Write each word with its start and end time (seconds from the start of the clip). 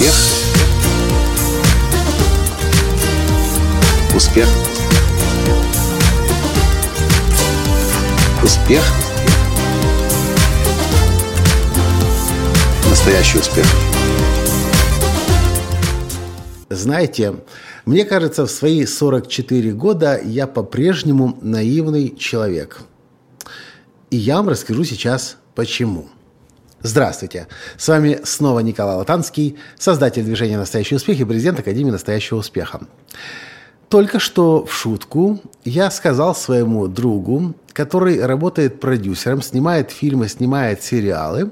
Успех. 0.00 0.14
Успех. 4.16 4.48
Успех. 8.42 8.82
Настоящий 12.88 13.38
успех. 13.40 13.66
Знаете, 16.70 17.34
мне 17.84 18.06
кажется, 18.06 18.46
в 18.46 18.50
свои 18.50 18.86
44 18.86 19.72
года 19.72 20.18
я 20.24 20.46
по-прежнему 20.46 21.36
наивный 21.42 22.16
человек. 22.16 22.80
И 24.08 24.16
я 24.16 24.36
вам 24.36 24.48
расскажу 24.48 24.84
сейчас 24.84 25.36
почему. 25.54 26.08
Здравствуйте! 26.82 27.46
С 27.76 27.88
вами 27.88 28.20
снова 28.24 28.60
Николай 28.60 28.96
Латанский, 28.96 29.58
создатель 29.78 30.24
движения 30.24 30.56
«Настоящий 30.56 30.94
успех» 30.94 31.20
и 31.20 31.24
президент 31.26 31.58
Академии 31.58 31.90
«Настоящего 31.90 32.38
успеха». 32.38 32.80
Только 33.90 34.18
что 34.18 34.64
в 34.64 34.72
шутку 34.72 35.40
я 35.62 35.90
сказал 35.90 36.34
своему 36.34 36.86
другу, 36.86 37.54
который 37.74 38.24
работает 38.24 38.80
продюсером, 38.80 39.42
снимает 39.42 39.90
фильмы, 39.90 40.28
снимает 40.28 40.82
сериалы. 40.82 41.50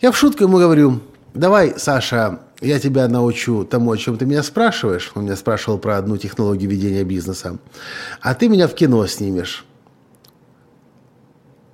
Я 0.00 0.12
в 0.12 0.16
шутку 0.16 0.44
ему 0.44 0.58
говорю, 0.58 1.00
давай, 1.34 1.74
Саша, 1.76 2.42
я 2.60 2.78
тебя 2.78 3.08
научу 3.08 3.64
тому, 3.64 3.90
о 3.90 3.98
чем 3.98 4.18
ты 4.18 4.24
меня 4.24 4.44
спрашиваешь. 4.44 5.10
Он 5.16 5.24
меня 5.24 5.34
спрашивал 5.34 5.78
про 5.78 5.96
одну 5.96 6.16
технологию 6.16 6.70
ведения 6.70 7.02
бизнеса. 7.02 7.58
А 8.20 8.34
ты 8.34 8.48
меня 8.48 8.68
в 8.68 8.74
кино 8.74 9.04
снимешь. 9.08 9.64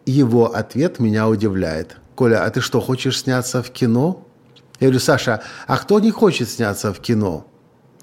Его 0.06 0.54
ответ 0.54 0.98
меня 0.98 1.28
удивляет. 1.28 1.96
Коля, 2.16 2.44
а 2.44 2.50
ты 2.50 2.62
что, 2.62 2.80
хочешь 2.80 3.20
сняться 3.20 3.62
в 3.62 3.70
кино? 3.70 4.26
Я 4.80 4.88
говорю, 4.88 5.00
Саша, 5.00 5.42
а 5.66 5.76
кто 5.76 6.00
не 6.00 6.10
хочет 6.10 6.48
сняться 6.48 6.92
в 6.92 6.98
кино? 6.98 7.46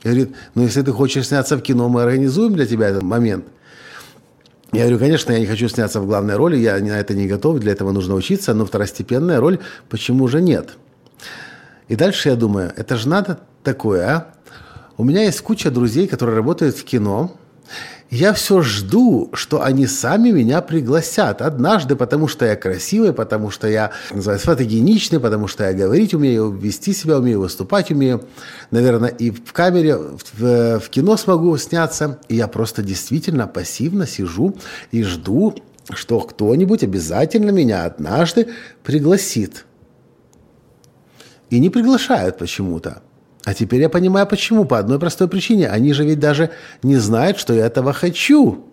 Я 0.04 0.12
говорю, 0.12 0.34
ну 0.54 0.62
если 0.62 0.84
ты 0.84 0.92
хочешь 0.92 1.28
сняться 1.28 1.58
в 1.58 1.62
кино, 1.62 1.90
мы 1.90 2.04
организуем 2.04 2.54
для 2.54 2.68
тебя 2.68 2.90
этот 2.90 3.02
момент. 3.02 3.46
Я 4.72 4.82
говорю, 4.82 5.00
конечно, 5.00 5.32
я 5.32 5.40
не 5.40 5.48
хочу 5.48 5.68
сняться 5.68 6.00
в 6.00 6.06
главной 6.06 6.36
роли, 6.36 6.58
я 6.58 6.78
на 6.78 7.00
это 7.00 7.16
не 7.16 7.28
готов, 7.28 7.60
для 7.60 7.72
этого 7.72 7.92
нужно 7.92 8.14
учиться, 8.14 8.54
но 8.54 8.66
второстепенная 8.66 9.40
роль 9.40 9.60
почему 9.90 10.28
же 10.28 10.42
нет? 10.42 10.78
И 11.88 11.96
дальше 11.96 12.30
я 12.30 12.36
думаю, 12.36 12.72
это 12.76 12.98
же 12.98 13.10
надо 13.10 13.40
такое, 13.64 14.08
а? 14.08 14.34
У 14.96 15.04
меня 15.04 15.24
есть 15.24 15.42
куча 15.42 15.72
друзей, 15.72 16.08
которые 16.08 16.36
работают 16.36 16.76
в 16.76 16.84
кино, 16.84 17.36
я 18.14 18.34
все 18.34 18.62
жду, 18.62 19.32
что 19.34 19.64
они 19.64 19.88
сами 19.88 20.30
меня 20.30 20.62
пригласят 20.62 21.42
однажды, 21.42 21.96
потому 21.96 22.28
что 22.28 22.46
я 22.46 22.56
красивый, 22.56 23.12
потому 23.12 23.50
что 23.50 23.68
я 23.68 23.92
называется, 24.12 24.46
фотогеничный, 24.46 25.20
потому 25.20 25.48
что 25.48 25.64
я 25.64 25.74
говорить 25.74 26.14
умею, 26.14 26.52
вести 26.52 26.94
себя 26.94 27.18
умею, 27.18 27.40
выступать 27.40 27.90
умею. 27.90 28.24
Наверное, 28.70 29.10
и 29.10 29.32
в 29.32 29.52
камере, 29.52 29.98
в, 29.98 30.80
в 30.80 30.90
кино 30.90 31.18
смогу 31.18 31.58
сняться. 31.58 32.20
И 32.28 32.36
я 32.36 32.48
просто 32.48 32.84
действительно 32.84 33.48
пассивно 33.48 34.06
сижу 34.06 34.56
и 34.92 35.02
жду, 35.04 35.56
что 35.90 36.20
кто-нибудь 36.20 36.84
обязательно 36.84 37.50
меня 37.50 37.86
однажды 37.86 38.50
пригласит. 38.84 39.66
И 41.50 41.60
не 41.60 41.72
приглашают 41.72 42.38
почему-то. 42.38 43.02
А 43.46 43.54
теперь 43.54 43.82
я 43.82 43.90
понимаю, 43.90 44.26
почему. 44.26 44.66
По 44.66 44.80
одной 44.80 45.00
простой 45.00 45.28
причине. 45.28 45.68
Они 45.68 45.94
же 45.94 46.06
ведь 46.06 46.20
даже 46.20 46.52
не 46.82 46.96
знают, 46.98 47.38
что 47.38 47.54
я 47.54 47.66
этого 47.66 47.94
хочу. 47.94 48.66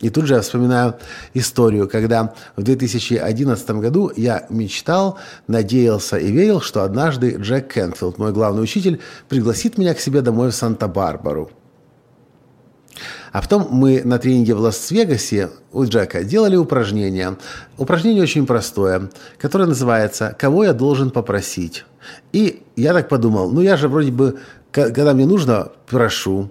И 0.00 0.10
тут 0.10 0.26
же 0.26 0.34
я 0.34 0.40
вспоминаю 0.40 0.96
историю, 1.32 1.88
когда 1.88 2.34
в 2.56 2.62
2011 2.64 3.70
году 3.70 4.10
я 4.16 4.46
мечтал, 4.50 5.18
надеялся 5.46 6.16
и 6.16 6.32
верил, 6.32 6.60
что 6.60 6.82
однажды 6.82 7.36
Джек 7.38 7.72
Кентфилд, 7.72 8.18
мой 8.18 8.32
главный 8.32 8.64
учитель, 8.64 9.00
пригласит 9.28 9.78
меня 9.78 9.94
к 9.94 10.00
себе 10.00 10.20
домой 10.20 10.50
в 10.50 10.54
Санта-Барбару. 10.56 11.52
А 13.32 13.40
потом 13.40 13.68
мы 13.70 14.02
на 14.04 14.18
тренинге 14.18 14.54
в 14.54 14.60
Лас-Вегасе 14.60 15.50
у 15.72 15.84
Джека 15.84 16.24
делали 16.24 16.56
упражнение. 16.56 17.36
Упражнение 17.78 18.22
очень 18.22 18.46
простое, 18.46 19.10
которое 19.38 19.66
называется 19.66 20.36
«Кого 20.38 20.64
я 20.64 20.72
должен 20.72 21.10
попросить?». 21.10 21.84
И 22.32 22.62
я 22.76 22.92
так 22.92 23.08
подумал, 23.08 23.50
ну 23.50 23.60
я 23.60 23.76
же 23.76 23.88
вроде 23.88 24.10
бы, 24.10 24.38
когда 24.70 25.14
мне 25.14 25.26
нужно, 25.26 25.68
прошу. 25.86 26.50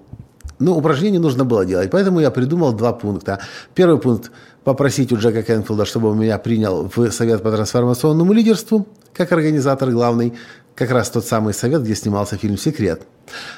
Ну, 0.59 0.77
упражнение 0.77 1.19
нужно 1.19 1.43
было 1.43 1.65
делать, 1.65 1.89
поэтому 1.89 2.19
я 2.19 2.29
придумал 2.29 2.73
два 2.73 2.93
пункта. 2.93 3.39
Первый 3.73 3.99
пункт– 3.99 4.31
попросить 4.63 5.11
у 5.11 5.17
Джека 5.17 5.41
Кенфилда, 5.41 5.85
чтобы 5.85 6.09
он 6.09 6.19
меня 6.19 6.37
принял 6.37 6.89
в 6.95 7.09
Совет 7.09 7.41
по 7.41 7.51
трансформационному 7.51 8.31
лидерству, 8.31 8.87
как 9.11 9.31
организатор 9.31 9.89
главный, 9.89 10.33
как 10.75 10.91
раз 10.91 11.09
тот 11.09 11.25
самый 11.25 11.53
совет, 11.53 11.81
где 11.81 11.95
снимался 11.95 12.37
фильм 12.37 12.57
«Секрет». 12.57 13.01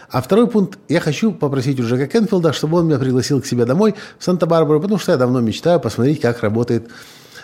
А 0.09 0.21
второй 0.21 0.47
пункт– 0.47 0.79
я 0.89 0.99
хочу 0.99 1.31
попросить 1.31 1.79
у 1.79 1.83
Джека 1.83 2.07
Кенфилда, 2.07 2.53
чтобы 2.53 2.77
он 2.77 2.87
меня 2.87 2.99
пригласил 2.99 3.41
к 3.41 3.45
себе 3.45 3.65
домой 3.65 3.95
в 4.19 4.23
Санта-Барбару, 4.23 4.79
потому 4.81 4.99
что 4.99 5.11
я 5.11 5.17
давно 5.17 5.41
мечтаю 5.41 5.79
посмотреть, 5.79 6.21
как 6.21 6.41
работает 6.41 6.89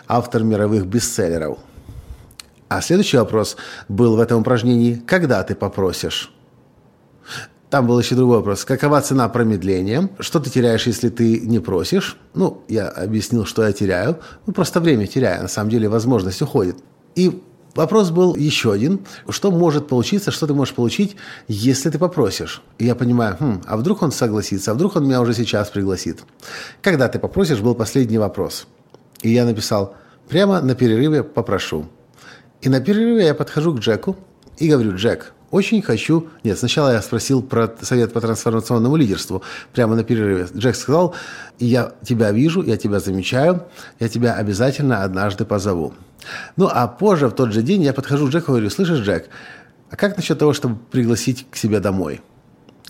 автор 0.08 0.44
мировых 0.44 0.86
бестселлеров– 0.86 1.58
а 2.70 2.82
следующий 2.82 3.18
вопрос 3.18 3.58
был 3.88 4.16
в 4.16 4.20
этом 4.20 4.42
упражнении 4.42 4.94
«Когда 4.94 5.44
ты 5.44 5.56
попросишь?» 5.56 6.32
Там 7.72 7.86
был 7.86 8.00
еще 8.00 8.16
другой 8.16 8.38
вопрос. 8.38 8.66
Какова 8.66 9.02
цена 9.02 9.30
промедления? 9.30 10.10
Что 10.20 10.40
ты 10.40 10.50
теряешь, 10.50 10.88
если 10.88 11.10
ты 11.10 11.40
не 11.42 11.60
просишь? 11.60 12.18
Ну, 12.34 12.64
я 12.68 12.88
объяснил, 12.88 13.46
что 13.46 13.64
я 13.64 13.74
теряю. 13.74 14.20
Ну, 14.48 14.54
просто 14.54 14.80
время 14.80 15.06
теряю. 15.06 15.44
На 15.44 15.48
самом 15.48 15.70
деле 15.70 15.88
возможность 15.88 16.42
уходит. 16.42 16.78
И 17.14 17.44
вопрос 17.76 18.10
был 18.12 18.36
еще 18.36 18.72
один. 18.72 19.02
Что 19.28 19.52
может 19.52 19.88
получиться, 19.88 20.32
что 20.32 20.48
ты 20.48 20.54
можешь 20.54 20.74
получить, 20.74 21.16
если 21.48 21.90
ты 21.90 22.00
попросишь? 22.00 22.62
И 22.78 22.86
я 22.86 22.96
понимаю, 22.96 23.38
хм, 23.40 23.62
а 23.66 23.78
вдруг 23.78 24.02
он 24.02 24.12
согласится, 24.12 24.72
а 24.72 24.74
вдруг 24.74 24.96
он 24.96 25.06
меня 25.06 25.22
уже 25.22 25.34
сейчас 25.34 25.70
пригласит? 25.70 26.24
Когда 26.82 27.08
ты 27.08 27.20
попросишь, 27.20 27.60
был 27.60 27.76
последний 27.76 28.18
вопрос. 28.18 28.68
И 29.22 29.30
я 29.30 29.46
написал, 29.46 29.96
прямо 30.28 30.62
на 30.62 30.76
перерыве 30.76 31.24
попрошу. 31.24 31.88
И 32.62 32.70
на 32.70 32.80
перерыве 32.80 33.26
я 33.26 33.34
подхожу 33.34 33.74
к 33.74 33.80
Джеку 33.80 34.16
и 34.58 34.70
говорю, 34.70 34.96
Джек, 34.96 35.34
очень 35.52 35.82
хочу... 35.82 36.30
Нет, 36.44 36.58
сначала 36.58 36.94
я 36.94 37.02
спросил 37.02 37.42
про 37.42 37.74
совет 37.82 38.14
по 38.14 38.22
трансформационному 38.22 38.96
лидерству 38.96 39.42
прямо 39.74 39.96
на 39.96 40.04
перерыве. 40.04 40.48
Джек 40.56 40.76
сказал, 40.76 41.16
я 41.60 41.94
тебя 42.04 42.32
вижу, 42.32 42.62
я 42.62 42.78
тебя 42.78 43.00
замечаю, 43.00 43.64
я 44.00 44.10
тебя 44.10 44.34
обязательно 44.34 45.04
однажды 45.04 45.46
позову. 45.46 45.94
Ну, 46.56 46.70
а 46.72 46.88
позже, 46.88 47.28
в 47.28 47.32
тот 47.32 47.54
же 47.54 47.62
день, 47.62 47.82
я 47.84 47.94
подхожу 47.94 48.28
к 48.28 48.30
Джеку 48.30 48.52
и 48.52 48.56
говорю, 48.56 48.70
слышишь, 48.70 49.00
Джек, 49.00 49.30
а 49.90 49.96
как 49.96 50.18
насчет 50.18 50.38
того, 50.38 50.54
чтобы 50.54 50.78
пригласить 50.92 51.48
к 51.50 51.56
себе 51.56 51.80
домой? 51.80 52.22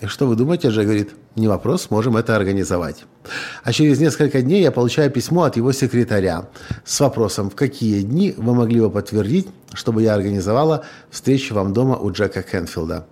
Что 0.06 0.26
вы 0.26 0.34
думаете? 0.34 0.68
Джек 0.68 0.84
говорит, 0.84 1.10
не 1.36 1.46
вопрос, 1.46 1.90
можем 1.90 2.16
это 2.16 2.34
организовать. 2.34 3.04
А 3.62 3.72
через 3.72 4.00
несколько 4.00 4.40
дней 4.40 4.62
я 4.62 4.72
получаю 4.72 5.10
письмо 5.10 5.42
от 5.42 5.56
его 5.56 5.72
секретаря 5.72 6.48
с 6.84 6.98
вопросом, 7.00 7.50
в 7.50 7.54
какие 7.54 8.00
дни 8.00 8.34
вы 8.36 8.54
могли 8.54 8.80
бы 8.80 8.90
подтвердить, 8.90 9.48
чтобы 9.74 10.02
я 10.02 10.14
организовала 10.14 10.84
встречу 11.10 11.54
вам 11.54 11.74
дома 11.74 11.96
у 11.96 12.10
Джека 12.10 12.42
Кенфилда. 12.42 13.06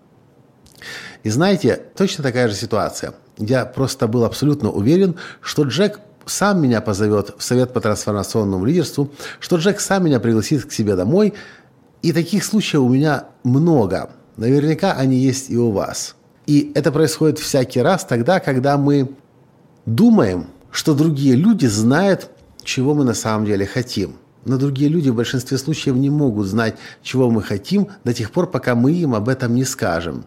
И 1.25 1.31
знаете, 1.31 1.83
точно 1.95 2.25
такая 2.25 2.49
же 2.49 2.55
ситуация. 2.55 3.13
Я 3.37 3.67
просто 3.67 4.07
был 4.07 4.25
абсолютно 4.25 4.71
уверен, 4.71 5.17
что 5.43 5.65
Джек 5.65 6.01
сам 6.25 6.63
меня 6.63 6.81
позовет 6.81 7.35
в 7.37 7.43
Совет 7.43 7.75
по 7.75 7.81
трансформационному 7.81 8.65
лидерству, 8.65 9.13
что 9.41 9.57
Джек 9.57 9.81
сам 9.81 10.07
меня 10.07 10.21
пригласит 10.21 10.65
к 10.65 10.73
себе 10.73 10.97
домой. 10.97 11.35
И 12.01 12.13
таких 12.13 12.45
случаев 12.45 12.83
у 12.83 12.89
меня 12.89 13.27
много. 13.45 14.11
Наверняка 14.37 14.93
они 14.93 15.19
есть 15.19 15.51
и 15.51 15.59
у 15.59 15.71
вас– 15.71 16.15
и 16.49 16.73
это 16.75 16.91
происходит 16.91 17.39
всякий 17.39 17.83
раз 17.83 18.07
тогда, 18.07 18.41
когда 18.41 18.79
мы 18.79 19.11
думаем, 19.85 20.47
что 20.71 20.95
другие 20.95 21.37
люди 21.37 21.67
знают, 21.67 22.31
чего 22.65 22.95
мы 22.95 23.05
на 23.05 23.13
самом 23.13 23.45
деле 23.45 23.67
хотим. 23.67 24.17
Но 24.47 24.57
другие 24.57 24.89
люди 24.89 25.11
в 25.11 25.15
большинстве 25.15 25.59
случаев 25.59 25.97
не 25.97 26.09
могут 26.09 26.47
знать, 26.47 26.77
чего 27.03 27.31
мы 27.31 27.43
хотим 27.43 27.89
до 28.03 28.15
тех 28.15 28.31
пор, 28.31 28.51
пока 28.51 28.75
мы 28.75 28.93
им 28.93 29.15
об 29.15 29.29
этом 29.29 29.55
не 29.55 29.65
скажем. 29.65 30.25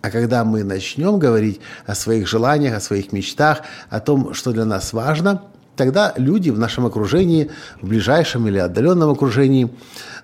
А 0.00 0.10
когда 0.10 0.44
мы 0.44 0.64
начнем 0.64 1.18
говорить 1.18 1.60
о 1.84 1.94
своих 1.94 2.26
желаниях, 2.26 2.74
о 2.74 2.80
своих 2.80 3.12
мечтах, 3.12 3.60
о 3.90 4.00
том, 4.00 4.32
что 4.32 4.52
для 4.52 4.64
нас 4.64 4.94
важно, 4.94 5.42
тогда 5.76 6.14
люди 6.16 6.48
в 6.48 6.58
нашем 6.58 6.86
окружении, 6.86 7.50
в 7.82 7.88
ближайшем 7.88 8.48
или 8.48 8.56
отдаленном 8.56 9.10
окружении, 9.10 9.70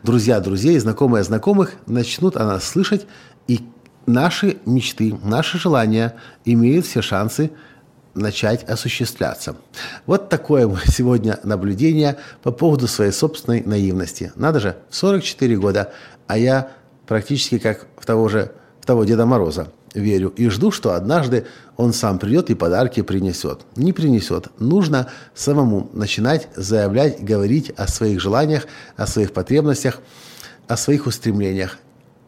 друзья 0.02 0.40
друзей, 0.40 0.78
знакомые 0.78 1.25
знакомых, 1.25 1.75
начнут 1.87 2.38
о 2.38 2.46
нас 2.46 2.64
слышать 2.64 3.06
и 3.49 3.61
наши 4.06 4.58
мечты, 4.67 5.14
наши 5.23 5.58
желания 5.58 6.14
имеют 6.44 6.87
все 6.87 7.02
шансы 7.02 7.50
начать 8.14 8.64
осуществляться. 8.64 9.56
Вот 10.06 10.29
такое 10.29 10.70
сегодня 10.87 11.38
наблюдение 11.44 12.17
по 12.43 12.50
поводу 12.50 12.87
своей 12.87 13.12
собственной 13.12 13.62
наивности. 13.62 14.32
Надо 14.35 14.61
же, 14.61 14.76
44 14.91 15.56
года, 15.56 15.93
а 16.26 16.38
я 16.38 16.70
практически 17.06 17.58
как 17.58 17.87
в 17.97 18.06
того 18.06 18.29
же 18.29 18.52
в 18.81 18.87
того 18.87 19.05
Деда 19.05 19.26
Мороза 19.26 19.73
верю 19.94 20.32
и 20.37 20.49
жду, 20.49 20.70
что 20.70 20.94
однажды 20.94 21.47
он 21.76 21.93
сам 21.93 22.19
придет 22.19 22.50
и 22.50 22.55
подарки 22.55 23.02
принесет. 23.02 23.62
Не 23.76 23.93
принесет. 23.93 24.49
Нужно 24.58 25.08
самому 25.35 25.91
начинать 25.93 26.49
заявлять, 26.55 27.23
говорить 27.23 27.70
о 27.70 27.88
своих 27.88 28.20
желаниях, 28.20 28.67
о 28.97 29.06
своих 29.06 29.32
потребностях, 29.32 30.00
о 30.69 30.76
своих 30.76 31.06
устремлениях 31.06 31.79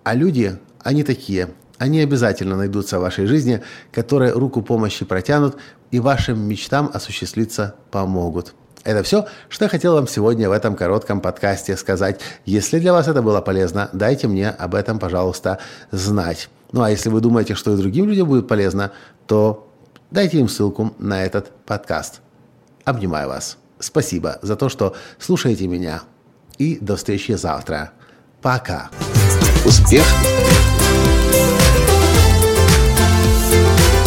А 0.05 0.15
люди, 0.15 0.59
они 0.83 1.05
такие. 1.05 1.51
Они 1.83 1.99
обязательно 1.99 2.57
найдутся 2.57 3.01
в 3.01 3.03
вашей 3.03 3.27
жизни, 3.27 3.61
которые 3.91 4.31
руку 4.31 4.63
помощи 4.63 5.05
протянут 5.05 5.57
и 5.91 5.99
вашим 5.99 6.39
мечтам 6.39 6.89
осуществиться 6.95 7.75
помогут. 7.91 8.55
Это 8.85 9.03
все, 9.03 9.27
что 9.49 9.65
я 9.65 9.69
хотел 9.69 9.95
вам 9.95 10.07
сегодня 10.07 10.49
в 10.49 10.53
этом 10.53 10.77
коротком 10.77 11.21
подкасте 11.21 11.77
сказать. 11.77 12.21
Если 12.45 12.79
для 12.79 12.93
вас 12.93 13.09
это 13.09 13.21
было 13.21 13.41
полезно, 13.41 13.91
дайте 13.93 14.29
мне 14.29 14.51
об 14.51 14.77
этом, 14.77 15.01
пожалуйста, 15.01 15.59
знать. 15.91 16.51
Ну 16.71 16.83
а 16.83 16.91
если 16.93 17.09
вы 17.09 17.21
думаете, 17.21 17.57
что 17.57 17.75
и 17.75 17.77
другим 17.77 18.09
людям 18.09 18.29
будет 18.29 18.47
полезно, 18.47 18.93
то 19.27 19.69
дайте 20.13 20.39
им 20.39 20.49
ссылку 20.49 20.95
на 21.01 21.25
этот 21.25 21.51
подкаст. 21.67 22.21
Обнимаю 22.85 23.27
вас. 23.27 23.59
Спасибо 23.81 24.39
за 24.41 24.55
то, 24.55 24.69
что 24.69 24.95
слушаете 25.19 25.67
меня. 25.67 26.03
И 26.59 26.79
до 26.81 26.95
встречи 26.95 27.33
завтра. 27.33 27.91
Пока. 28.41 28.89
Успех. 29.65 30.05